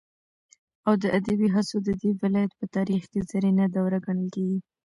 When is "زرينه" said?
3.31-3.63